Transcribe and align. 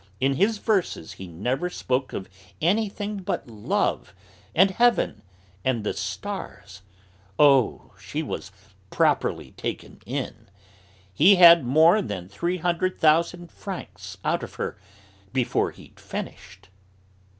In 0.19 0.33
his 0.33 0.57
verses 0.57 1.13
he 1.13 1.27
never 1.27 1.69
spoke 1.69 2.11
of 2.11 2.27
anything 2.59 3.17
but 3.19 3.47
love, 3.47 4.15
and 4.55 4.71
heaven, 4.71 5.21
and 5.63 5.83
the 5.83 5.93
stars. 5.93 6.81
Oh! 7.37 7.93
she 8.01 8.23
was 8.23 8.51
properly 8.89 9.51
taken 9.57 10.01
in! 10.07 10.49
He 11.13 11.35
had 11.35 11.63
more 11.67 12.01
than 12.01 12.27
three 12.29 12.57
hundred 12.57 12.99
thousand 12.99 13.51
francs 13.51 14.17
out 14.25 14.41
of 14.41 14.55
her 14.55 14.75
before 15.33 15.69
he'd 15.69 15.99
finished." 15.99 16.69